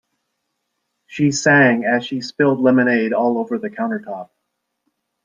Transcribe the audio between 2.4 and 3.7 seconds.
lemonade all over the